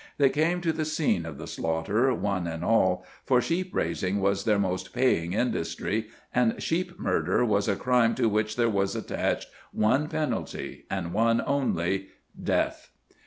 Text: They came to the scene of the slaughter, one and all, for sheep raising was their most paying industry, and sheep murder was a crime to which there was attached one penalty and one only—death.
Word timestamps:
They 0.17 0.31
came 0.31 0.61
to 0.61 0.73
the 0.73 0.83
scene 0.83 1.27
of 1.27 1.37
the 1.37 1.45
slaughter, 1.45 2.11
one 2.11 2.47
and 2.47 2.65
all, 2.65 3.05
for 3.23 3.39
sheep 3.39 3.69
raising 3.71 4.19
was 4.19 4.45
their 4.45 4.57
most 4.57 4.93
paying 4.95 5.33
industry, 5.33 6.07
and 6.33 6.59
sheep 6.59 6.99
murder 6.99 7.45
was 7.45 7.67
a 7.67 7.75
crime 7.75 8.15
to 8.15 8.27
which 8.27 8.55
there 8.55 8.67
was 8.67 8.95
attached 8.95 9.49
one 9.71 10.07
penalty 10.07 10.85
and 10.89 11.13
one 11.13 11.39
only—death. 11.45 12.89